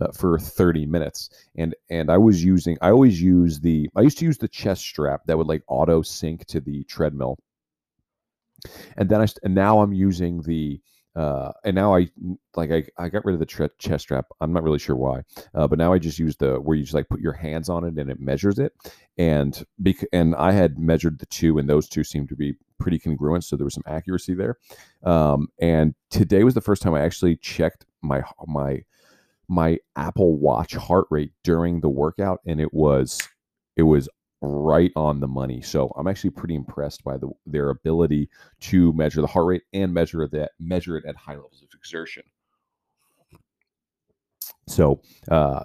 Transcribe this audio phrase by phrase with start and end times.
[0.00, 4.18] uh, for 30 minutes and and i was using i always use the i used
[4.18, 7.36] to use the chest strap that would like auto sync to the treadmill
[8.96, 10.80] and then i and now i'm using the
[11.16, 12.08] uh, and now I
[12.56, 14.26] like I, I got rid of the tre- chest strap.
[14.42, 15.22] I'm not really sure why,
[15.54, 17.84] uh, but now I just use the where you just like put your hands on
[17.84, 18.74] it and it measures it.
[19.16, 22.98] And bec- and I had measured the two, and those two seemed to be pretty
[22.98, 24.58] congruent, so there was some accuracy there.
[25.04, 28.82] Um, and today was the first time I actually checked my my
[29.48, 33.26] my Apple Watch heart rate during the workout, and it was
[33.76, 34.08] it was
[34.42, 35.60] right on the money.
[35.62, 38.28] So I'm actually pretty impressed by the, their ability
[38.60, 42.22] to measure the heart rate and measure that measure it at high levels of exertion.
[44.68, 45.64] So uh,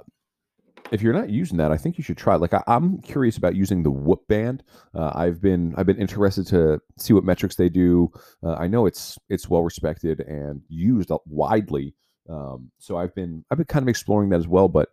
[0.92, 2.36] if you're not using that, I think you should try.
[2.36, 4.64] Like I, am curious about using the Whoop Band.
[4.94, 8.12] Uh, I've been I've been interested to see what metrics they do.
[8.44, 11.96] Uh, I know it's it's well respected and used widely
[12.32, 14.68] um, so I've been I've been kind of exploring that as well.
[14.68, 14.90] But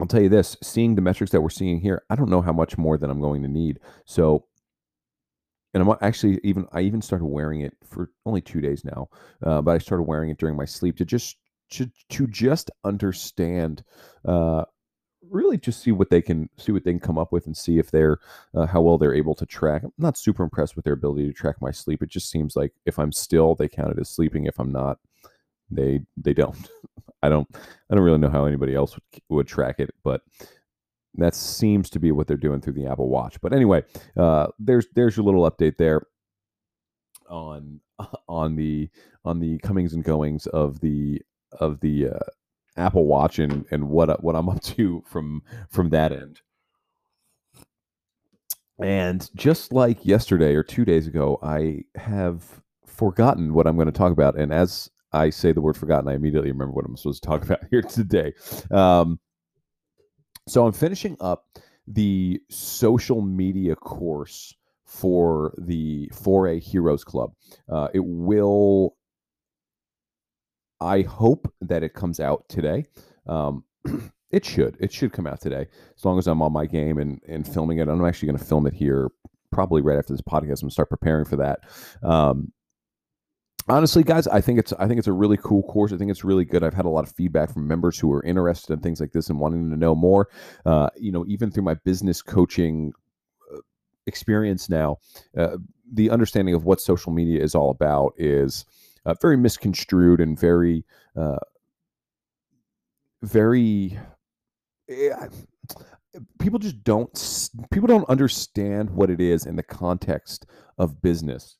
[0.00, 2.52] I'll tell you this: seeing the metrics that we're seeing here, I don't know how
[2.52, 3.78] much more than I'm going to need.
[4.04, 4.46] So,
[5.72, 9.08] and I'm actually even I even started wearing it for only two days now,
[9.44, 11.36] uh, but I started wearing it during my sleep to just
[11.70, 13.84] to to just understand.
[14.26, 14.64] Uh,
[15.30, 17.78] really just see what they can see what they can come up with and see
[17.78, 18.18] if they're
[18.54, 21.32] uh, how well they're able to track i'm not super impressed with their ability to
[21.32, 24.44] track my sleep it just seems like if i'm still they count it as sleeping
[24.44, 24.98] if i'm not
[25.70, 26.56] they they don't.
[27.22, 27.48] I don't
[27.90, 30.22] I don't really know how anybody else would would track it, but
[31.16, 33.40] that seems to be what they're doing through the Apple Watch.
[33.40, 33.84] But anyway,
[34.16, 36.02] uh, there's there's your little update there
[37.28, 37.80] on
[38.28, 38.88] on the
[39.24, 41.22] on the comings and goings of the
[41.60, 42.18] of the uh,
[42.76, 46.40] Apple Watch and and what what I'm up to from from that end.
[48.80, 53.92] And just like yesterday or two days ago, I have forgotten what I'm going to
[53.92, 54.36] talk about.
[54.36, 57.42] And as I say the word forgotten, I immediately remember what I'm supposed to talk
[57.44, 58.32] about here today.
[58.70, 59.18] Um,
[60.46, 61.46] so I'm finishing up
[61.86, 67.32] the social media course for the 4A Heroes Club.
[67.68, 68.96] Uh, it will,
[70.80, 72.84] I hope that it comes out today.
[73.26, 73.64] Um,
[74.30, 74.76] it should.
[74.80, 75.66] It should come out today,
[75.96, 77.88] as long as I'm on my game and, and filming it.
[77.88, 79.08] I'm actually going to film it here
[79.52, 80.42] probably right after this podcast.
[80.42, 81.60] I'm going to start preparing for that.
[82.02, 82.52] Um,
[83.68, 85.92] honestly guys i think it's i think it's a really cool course.
[85.92, 86.62] I think it's really good.
[86.62, 89.28] I've had a lot of feedback from members who are interested in things like this
[89.28, 90.28] and wanting to know more.
[90.66, 92.92] Uh, you know even through my business coaching
[93.52, 93.58] uh,
[94.06, 94.98] experience now
[95.36, 95.56] uh,
[95.92, 98.64] the understanding of what social media is all about is
[99.06, 100.84] uh, very misconstrued and very
[101.16, 101.38] uh,
[103.22, 103.98] very
[106.38, 110.46] people just don't people don't understand what it is in the context
[110.78, 111.56] of business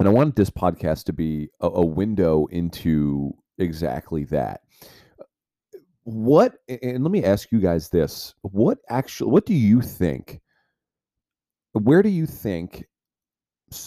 [0.00, 4.62] and i want this podcast to be a, a window into exactly that.
[6.04, 8.34] What and let me ask you guys this.
[8.42, 10.40] What actually what do you think
[11.72, 12.86] where do you think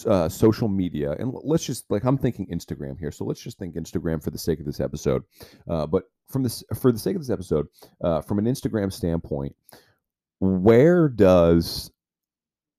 [0.06, 3.74] uh, social media and let's just like i'm thinking instagram here so let's just think
[3.74, 5.22] instagram for the sake of this episode.
[5.68, 7.66] Uh, but from this for the sake of this episode
[8.02, 9.54] uh, from an instagram standpoint
[10.38, 11.90] where does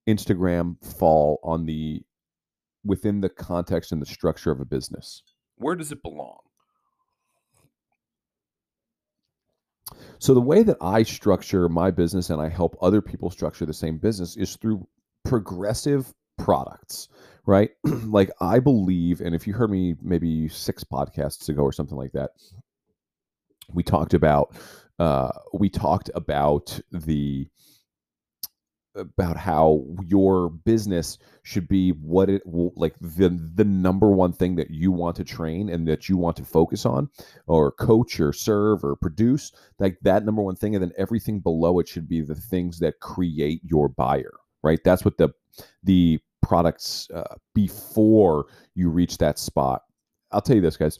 [0.10, 2.02] instagram fall on the
[2.86, 5.24] within the context and the structure of a business
[5.58, 6.40] where does it belong
[10.20, 13.74] so the way that i structure my business and i help other people structure the
[13.74, 14.88] same business is through
[15.26, 17.10] progressive products,
[17.46, 17.72] right?
[17.84, 22.14] like I believe, and if you heard me maybe six podcasts ago or something like
[22.14, 22.32] that,
[23.74, 24.56] we talked about
[25.00, 27.48] uh, we talked about the
[28.95, 34.71] about how your business should be what it like the the number one thing that
[34.71, 37.09] you want to train and that you want to focus on
[37.47, 41.80] or coach or serve or produce like that number one thing and then everything below
[41.80, 44.33] it should be the things that create your buyer
[44.63, 45.30] right that's what the
[45.83, 48.45] the products uh, before
[48.75, 49.81] you reach that spot.
[50.31, 51.00] I'll tell you this, guys.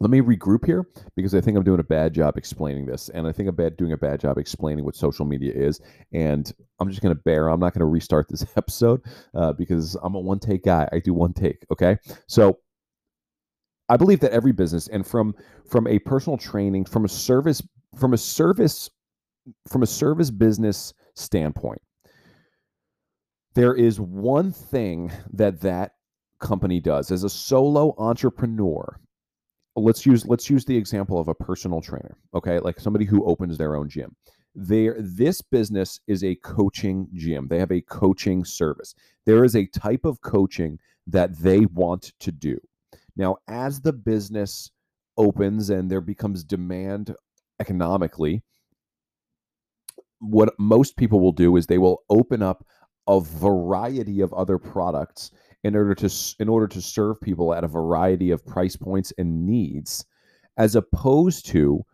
[0.00, 0.86] Let me regroup here
[1.16, 3.76] because I think I'm doing a bad job explaining this, and I think I'm bad
[3.76, 5.80] doing a bad job explaining what social media is.
[6.12, 7.48] And I'm just going to bear.
[7.48, 9.02] I'm not going to restart this episode
[9.34, 10.88] uh, because I'm a one take guy.
[10.92, 11.64] I do one take.
[11.72, 11.96] Okay,
[12.26, 12.58] so
[13.88, 15.34] I believe that every business, and from
[15.68, 17.62] from a personal training, from a service,
[17.98, 18.90] from a service,
[19.68, 21.80] from a service business standpoint,
[23.54, 25.92] there is one thing that that
[26.40, 28.98] company does as a solo entrepreneur
[29.76, 32.58] let's use let's use the example of a personal trainer okay?
[32.58, 34.14] Like somebody who opens their own gym.
[34.54, 37.48] There this business is a coaching gym.
[37.48, 38.94] They have a coaching service.
[39.26, 40.78] There is a type of coaching
[41.08, 42.58] that they want to do.
[43.16, 44.70] Now as the business
[45.16, 47.14] opens and there becomes demand
[47.60, 48.42] economically
[50.30, 52.64] what most people will do is they will open up
[53.06, 55.30] a variety of other products
[55.64, 59.46] in order to in order to serve people at a variety of price points and
[59.46, 60.04] needs
[60.56, 61.84] as opposed to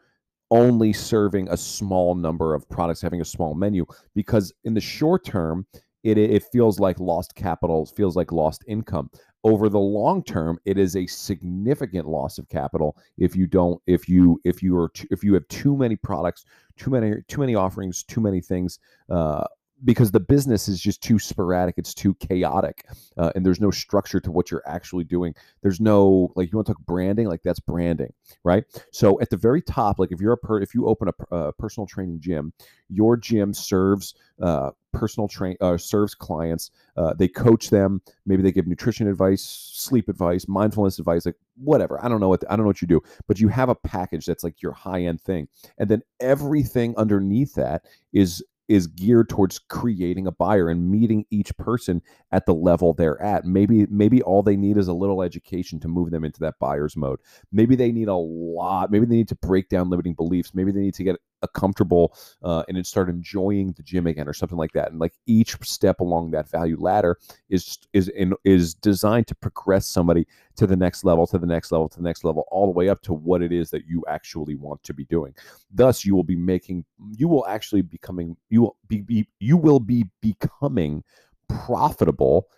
[0.51, 5.25] only serving a small number of products having a small menu because in the short
[5.25, 5.65] term
[6.03, 9.11] it it feels like lost capital feels like lost income.
[9.45, 14.09] Over the long term it is a significant loss of capital if you don't if
[14.09, 16.45] you if you are if you have too many products
[16.77, 18.79] too many too many offerings too many things
[19.11, 19.45] uh,
[19.85, 22.87] because the business is just too sporadic it's too chaotic
[23.17, 25.35] uh, and there's no structure to what you're actually doing.
[25.63, 28.13] There's no like you want to talk branding like that's branding
[28.45, 28.65] right?
[28.93, 31.53] So at the very top like if you're a per if you open a, a
[31.53, 32.53] personal training gym
[32.91, 38.53] your gym serves uh, personal train uh, serves clients uh, they coach them maybe they
[38.53, 39.43] give nutrition advice
[39.73, 42.89] sleep advice mindfulness advice like whatever i don't know what i don't know what you
[42.89, 45.47] do but you have a package that's like your high end thing
[45.79, 51.55] and then everything underneath that is is geared towards creating a buyer and meeting each
[51.57, 52.01] person
[52.31, 53.45] at the level they're at.
[53.45, 56.97] Maybe maybe all they need is a little education to move them into that buyer's
[56.97, 57.19] mode.
[57.51, 58.93] Maybe they need a lot.
[58.93, 60.55] Maybe they need to break down limiting beliefs.
[60.55, 64.33] Maybe they need to get a comfortable uh, and start enjoying the gym again or
[64.33, 64.91] something like that.
[64.91, 67.19] And like each step along that value ladder
[67.49, 71.73] is is in, is designed to progress somebody to the next level, to the next
[71.73, 74.05] level, to the next level, all the way up to what it is that you
[74.09, 75.35] actually want to be doing.
[75.71, 76.85] Thus, you will be making,
[77.17, 81.03] you will actually becoming, you will be, be you will be becoming
[81.49, 82.49] profitable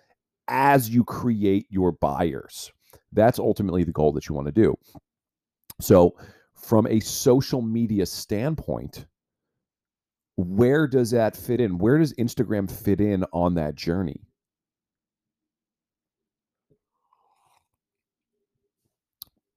[0.49, 2.73] as you create your buyers.
[3.12, 4.77] That's ultimately the goal that you want to do.
[5.81, 6.15] So
[6.62, 9.07] from a social media standpoint,
[10.37, 11.76] where does that fit in?
[11.78, 14.23] Where does Instagram fit in on that journey?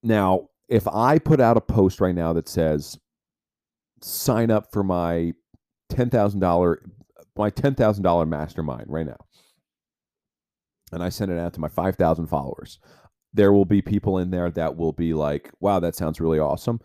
[0.04, 2.98] Now, if I put out a post right now that says,
[4.02, 5.34] sign up for my
[5.92, 6.78] $10,000
[7.38, 9.18] my $10,000 mastermind right now.
[10.94, 12.80] And I send it out to my 5,000 followers
[13.36, 16.80] there will be people in there that will be like, wow, that sounds really awesome.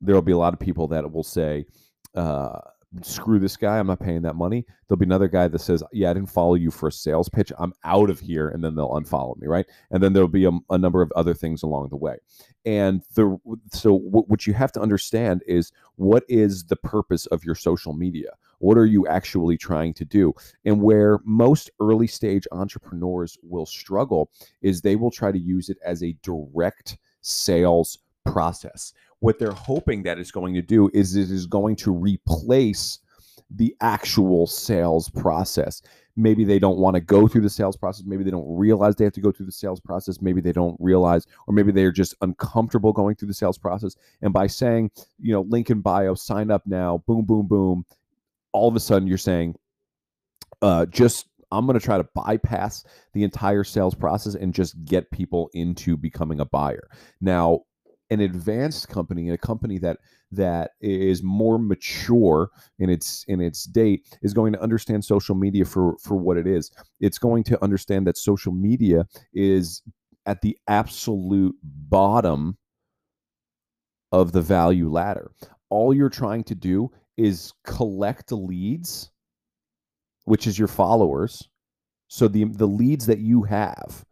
[0.00, 1.66] There will be a lot of people that will say,
[2.14, 2.60] uh,
[3.02, 3.78] screw this guy.
[3.78, 4.64] I'm not paying that money.
[4.86, 7.52] There'll be another guy that says, yeah, I didn't follow you for a sales pitch.
[7.58, 8.48] I'm out of here.
[8.48, 9.48] And then they'll unfollow me.
[9.48, 9.66] Right.
[9.90, 12.16] And then there'll be a, a number of other things along the way.
[12.64, 13.36] And the,
[13.72, 17.92] so w- what you have to understand is what is the purpose of your social
[17.92, 18.30] media?
[18.58, 20.34] What are you actually trying to do?
[20.64, 24.30] And where most early stage entrepreneurs will struggle
[24.62, 28.92] is they will try to use it as a direct sales process.
[29.20, 32.98] What they're hoping that it's going to do is it is going to replace
[33.50, 35.82] the actual sales process.
[36.16, 38.04] Maybe they don't want to go through the sales process.
[38.06, 40.20] Maybe they don't realize they have to go through the sales process.
[40.20, 43.96] Maybe they don't realize, or maybe they're just uncomfortable going through the sales process.
[44.22, 47.84] And by saying, you know, link in bio, sign up now, boom, boom, boom,
[48.56, 49.54] all of a sudden you're saying,
[50.62, 55.10] uh, just I'm going to try to bypass the entire sales process and just get
[55.10, 56.88] people into becoming a buyer.
[57.20, 57.60] Now,
[58.10, 59.98] an advanced company, a company that
[60.32, 65.64] that is more mature in its in its date, is going to understand social media
[65.64, 66.70] for for what it is.
[67.00, 69.82] It's going to understand that social media is
[70.24, 72.56] at the absolute bottom
[74.12, 75.30] of the value ladder.
[75.68, 79.10] All you're trying to do is collect leads,
[80.24, 81.48] which is your followers.
[82.08, 84.04] So the the leads that you have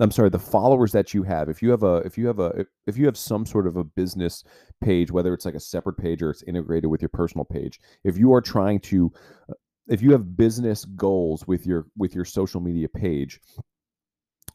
[0.00, 1.48] I'm sorry, the followers that you have.
[1.48, 3.84] If you have a if you have a if you have some sort of a
[3.84, 4.42] business
[4.80, 8.18] page, whether it's like a separate page or it's integrated with your personal page, if
[8.18, 9.12] you are trying to
[9.48, 9.54] uh,
[9.86, 13.40] if you have business goals with your with your social media page,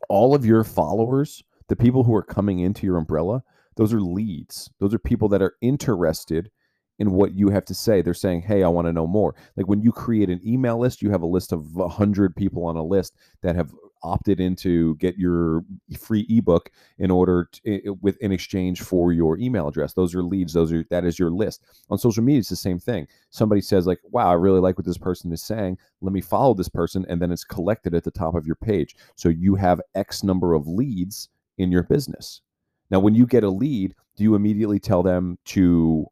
[0.10, 3.42] all of your followers, the people who are coming into your umbrella,
[3.78, 4.70] those are leads.
[4.80, 6.52] Those are people that are interested
[7.00, 8.02] in what you have to say.
[8.02, 11.02] They're saying, "Hey, I want to know more." Like when you create an email list,
[11.02, 13.72] you have a list of 100 people on a list that have
[14.04, 15.64] opted into get your
[15.98, 19.94] free ebook in order to, with in exchange for your email address.
[19.94, 20.54] Those are leads.
[20.54, 21.64] Those are that is your list.
[21.90, 23.08] On social media it's the same thing.
[23.30, 25.78] Somebody says like wow i really like what this person is saying.
[26.02, 28.96] Let me follow this person and then it's collected at the top of your page.
[29.16, 32.42] So you have x number of leads in your business.
[32.90, 36.06] Now when you get a lead do you immediately tell them to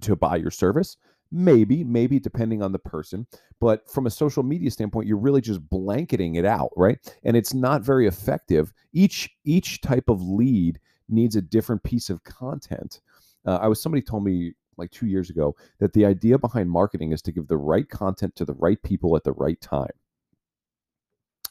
[0.00, 0.96] to buy your service
[1.30, 3.26] Maybe, maybe depending on the person.
[3.60, 6.98] But from a social media standpoint, you're really just blanketing it out, right?
[7.24, 8.72] And it's not very effective.
[8.92, 10.78] Each each type of lead
[11.08, 13.00] needs a different piece of content.
[13.44, 17.12] Uh, I was somebody told me like two years ago that the idea behind marketing
[17.12, 19.90] is to give the right content to the right people at the right time.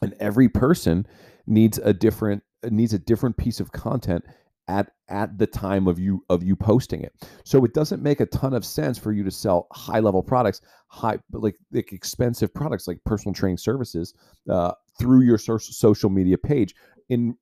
[0.01, 1.05] And every person
[1.45, 2.41] needs a different
[2.71, 4.25] needs a different piece of content
[4.67, 7.13] at at the time of you of you posting it.
[7.43, 10.61] So it doesn't make a ton of sense for you to sell high level products,
[10.87, 14.13] high like, like expensive products like personal training services
[14.49, 16.75] uh, through your social media page.
[17.09, 17.37] In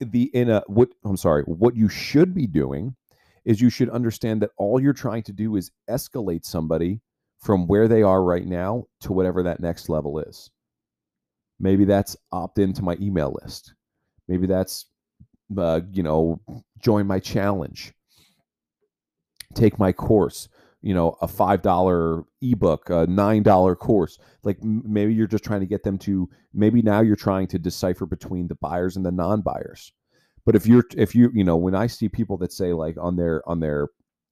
[0.00, 2.96] the in a what I'm sorry, what you should be doing
[3.44, 7.00] is you should understand that all you're trying to do is escalate somebody
[7.38, 10.50] from where they are right now to whatever that next level is.
[11.58, 13.74] Maybe that's opt into my email list.
[14.28, 14.86] Maybe that's
[15.58, 16.40] uh, you know,
[16.80, 17.92] join my challenge,
[19.54, 20.48] take my course,
[20.82, 24.18] you know, a $5 ebook, a $9 course.
[24.42, 28.04] Like maybe you're just trying to get them to, maybe now you're trying to decipher
[28.04, 29.92] between the buyers and the non buyers.
[30.44, 33.16] But if you're, if you, you know, when I see people that say like on
[33.16, 33.88] their, on their,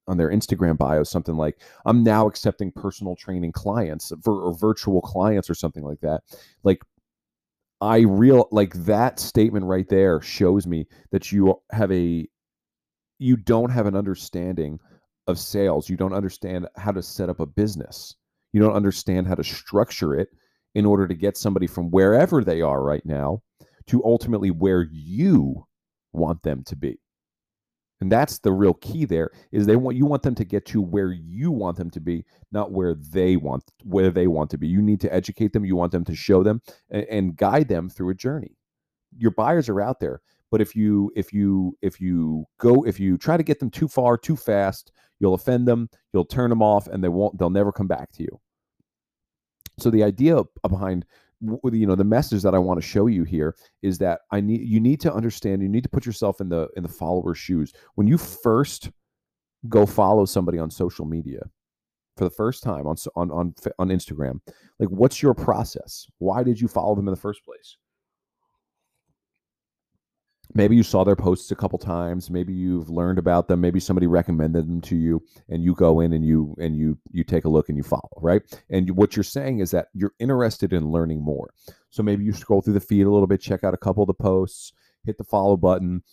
[0.07, 5.49] on their Instagram bio, something like, I'm now accepting personal training clients or virtual clients
[5.49, 6.23] or something like that.
[6.63, 6.81] Like
[7.81, 12.27] I real like that statement right there shows me that you have a
[13.17, 14.79] you don't have an understanding
[15.27, 15.89] of sales.
[15.89, 18.15] You don't understand how to set up a business.
[18.53, 20.29] You don't understand how to structure it
[20.75, 23.41] in order to get somebody from wherever they are right now
[23.87, 25.65] to ultimately where you
[26.13, 26.99] want them to be
[28.01, 30.81] and that's the real key there is they want you want them to get to
[30.81, 34.67] where you want them to be not where they want where they want to be.
[34.67, 37.89] You need to educate them you want them to show them and, and guide them
[37.89, 38.57] through a journey.
[39.17, 43.17] Your buyers are out there but if you if you if you go if you
[43.17, 46.87] try to get them too far too fast you'll offend them you'll turn them off
[46.87, 48.39] and they won't they'll never come back to you.
[49.79, 51.05] So the idea behind
[51.41, 54.61] you know the message that i want to show you here is that i need
[54.61, 57.73] you need to understand you need to put yourself in the in the follower's shoes.
[57.95, 58.91] When you first
[59.67, 61.41] go follow somebody on social media
[62.17, 64.39] for the first time on on on, on instagram
[64.79, 66.07] like what's your process?
[66.17, 67.77] Why did you follow them in the first place
[70.53, 72.29] maybe you saw their posts a couple times.
[72.29, 73.61] Maybe you've learned about them.
[73.61, 77.23] Maybe somebody recommended them to you and you go in and you and you you
[77.23, 78.41] take a look and you follow right?
[78.69, 81.53] And you, what you're saying is that you're interested in learning more.
[81.89, 84.07] So maybe you scroll through the feed a little bit check out a couple of
[84.07, 84.73] the posts
[85.05, 86.03] hit the follow button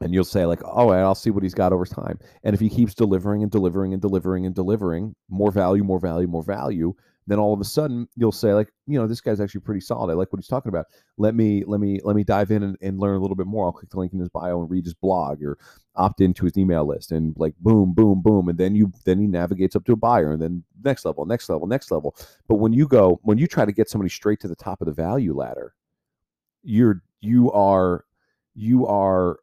[0.00, 2.18] and you'll say like oh i'll see what he's got over time.
[2.42, 6.26] And if he keeps delivering and delivering and delivering and delivering more value more value
[6.26, 6.94] more value
[7.26, 10.10] then all of a sudden you'll say like you know this guy's actually pretty solid.
[10.10, 10.86] I like what he's talking about.
[11.18, 13.66] Let me let me let me dive in and, and learn a little bit more.
[13.66, 15.58] I'll click the link in his bio and read his blog or
[15.96, 18.48] opt into his email list and like boom boom boom.
[18.48, 21.48] And then you then he navigates up to a buyer and then next level next
[21.48, 22.16] level next level.
[22.48, 24.86] But when you go when you try to get somebody straight to the top of
[24.86, 25.74] the value ladder
[26.64, 28.04] you're you are
[28.54, 29.38] you are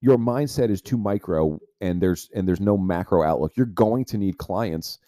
[0.00, 3.52] your mindset is too micro and there's and there's no macro outlook.
[3.56, 4.98] You're going to need clients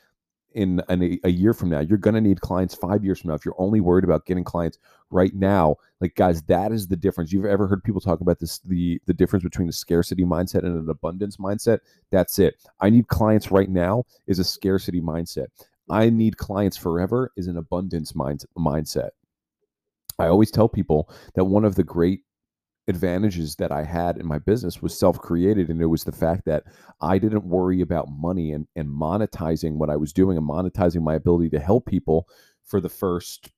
[0.52, 3.34] in an, a year from now you're going to need clients five years from now
[3.34, 4.78] if you're only worried about getting clients
[5.10, 5.76] right now.
[6.00, 7.32] Like guys that is the difference.
[7.32, 10.76] You've ever heard people talk about this the the difference between a scarcity mindset and
[10.76, 11.80] an abundance mindset?
[12.10, 12.54] That's it.
[12.80, 15.46] I need clients right now is a scarcity mindset.
[15.90, 19.10] I need clients forever is an abundance mind, mindset.
[20.18, 22.20] I always tell people that one of the great
[22.88, 25.68] advantages that I had in my business was self created.
[25.68, 26.64] And it was the fact that
[27.00, 31.14] I didn't worry about money and, and monetizing what I was doing and monetizing my
[31.14, 32.28] ability to help people
[32.64, 33.50] for the first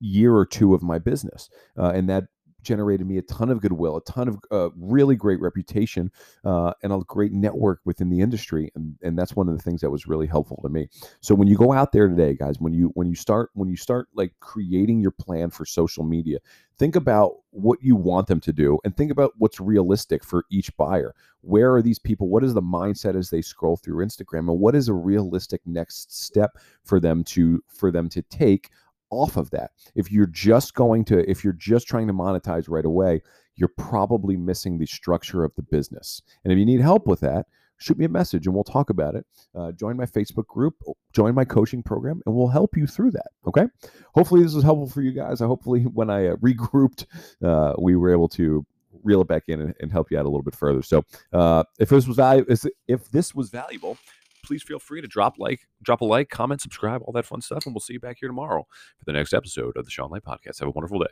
[0.00, 1.48] year or two of my business.
[1.76, 2.24] Uh, and that
[2.68, 6.12] generated me a ton of goodwill, a ton of uh, really great reputation,
[6.44, 8.70] uh, and a great network within the industry.
[8.74, 10.88] And, and that's one of the things that was really helpful to me.
[11.20, 13.76] So when you go out there today, guys, when you when you start when you
[13.76, 16.38] start like creating your plan for social media,
[16.78, 20.76] think about what you want them to do and think about what's realistic for each
[20.76, 21.14] buyer.
[21.40, 22.28] Where are these people?
[22.28, 26.14] What is the mindset as they scroll through Instagram, and what is a realistic next
[26.14, 28.70] step for them to for them to take
[29.10, 29.72] off of that.
[29.94, 33.22] If you're just going to, if you're just trying to monetize right away,
[33.54, 36.22] you're probably missing the structure of the business.
[36.44, 37.46] And if you need help with that,
[37.78, 39.24] shoot me a message and we'll talk about it.
[39.54, 40.74] Uh, join my Facebook group,
[41.12, 43.28] join my coaching program, and we'll help you through that.
[43.46, 43.66] Okay.
[44.14, 45.40] Hopefully, this was helpful for you guys.
[45.40, 47.06] I hopefully, when I uh, regrouped,
[47.42, 48.64] uh, we were able to
[49.04, 50.82] reel it back in and, and, help you out a little bit further.
[50.82, 52.54] So, uh, if this was valuable,
[52.88, 53.96] if this was valuable,
[54.44, 57.66] please feel free to drop like, drop a like, comment, subscribe, all that fun stuff,
[57.66, 58.66] and we'll see you back here tomorrow
[58.98, 60.60] for the next episode of the Sean Light Podcast.
[60.60, 61.06] Have a wonderful day.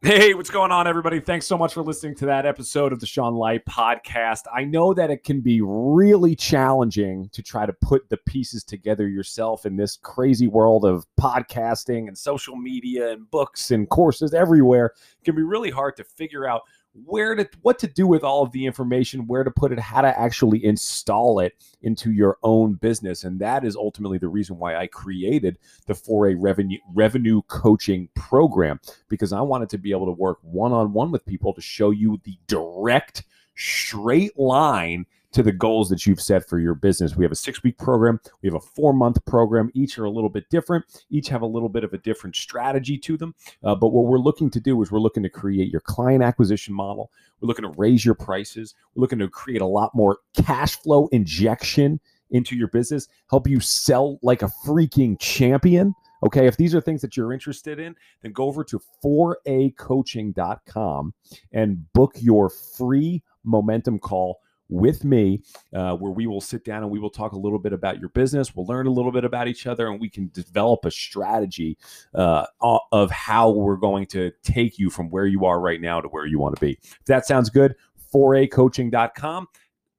[0.00, 1.18] Hey, what's going on, everybody?
[1.18, 4.42] Thanks so much for listening to that episode of the Sean Light podcast.
[4.54, 9.08] I know that it can be really challenging to try to put the pieces together
[9.08, 14.94] yourself in this crazy world of podcasting and social media and books and courses everywhere.
[15.20, 16.62] It can be really hard to figure out
[17.04, 20.00] where to what to do with all of the information, where to put it, how
[20.00, 23.24] to actually install it into your own business.
[23.24, 28.80] And that is ultimately the reason why I created the 4A revenue revenue coaching program
[29.08, 32.38] because I wanted to be able to work one-on-one with people to show you the
[32.46, 37.16] direct straight line to the goals that you've set for your business.
[37.16, 39.70] We have a six week program, we have a four month program.
[39.74, 42.96] Each are a little bit different, each have a little bit of a different strategy
[42.98, 43.34] to them.
[43.62, 46.74] Uh, but what we're looking to do is we're looking to create your client acquisition
[46.74, 47.10] model,
[47.40, 51.08] we're looking to raise your prices, we're looking to create a lot more cash flow
[51.08, 55.94] injection into your business, help you sell like a freaking champion.
[56.24, 61.14] Okay, if these are things that you're interested in, then go over to 4acoaching.com
[61.52, 65.42] and book your free momentum call with me,
[65.74, 68.10] uh, where we will sit down and we will talk a little bit about your
[68.10, 68.54] business.
[68.54, 71.78] We'll learn a little bit about each other, and we can develop a strategy
[72.14, 72.46] uh,
[72.92, 76.26] of how we're going to take you from where you are right now to where
[76.26, 76.78] you want to be.
[76.82, 77.74] If that sounds good,
[78.14, 79.46] 4acoaching.com.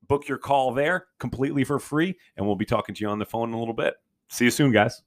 [0.08, 3.26] Book your call there completely for free, and we'll be talking to you on the
[3.26, 3.96] phone in a little bit.
[4.28, 5.04] See you soon, guys.